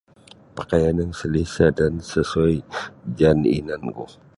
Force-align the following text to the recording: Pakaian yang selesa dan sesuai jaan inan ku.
Pakaian 0.57 0.97
yang 1.01 1.13
selesa 1.21 1.65
dan 1.79 1.93
sesuai 2.11 2.55
jaan 3.17 3.41
inan 3.59 3.83
ku. 3.95 4.05